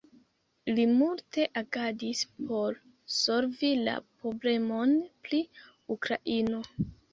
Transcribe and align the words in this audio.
Li 0.77 0.85
multe 1.01 1.45
agadis 1.61 2.21
por 2.47 2.79
solvi 3.19 3.71
la 3.89 3.95
problemon 4.09 4.99
pri 5.29 5.45
Ukraino. 5.99 6.67